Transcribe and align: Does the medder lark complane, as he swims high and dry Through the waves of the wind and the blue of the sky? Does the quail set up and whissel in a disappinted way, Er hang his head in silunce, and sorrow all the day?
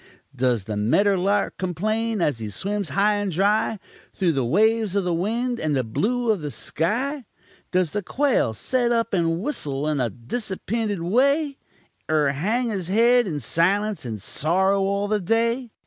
Does 0.35 0.63
the 0.63 0.75
medder 0.75 1.15
lark 1.15 1.59
complane, 1.59 2.23
as 2.23 2.39
he 2.39 2.49
swims 2.49 2.89
high 2.89 3.17
and 3.17 3.31
dry 3.31 3.77
Through 4.13 4.33
the 4.33 4.43
waves 4.43 4.95
of 4.95 5.03
the 5.03 5.13
wind 5.13 5.59
and 5.59 5.75
the 5.75 5.83
blue 5.83 6.31
of 6.31 6.41
the 6.41 6.49
sky? 6.49 7.25
Does 7.71 7.91
the 7.91 8.01
quail 8.01 8.53
set 8.55 8.91
up 8.91 9.13
and 9.13 9.41
whissel 9.43 9.87
in 9.87 9.99
a 9.99 10.09
disappinted 10.09 11.03
way, 11.03 11.59
Er 12.09 12.29
hang 12.31 12.69
his 12.69 12.87
head 12.87 13.27
in 13.27 13.35
silunce, 13.39 14.03
and 14.03 14.19
sorrow 14.19 14.81
all 14.81 15.07
the 15.07 15.19
day? 15.21 15.69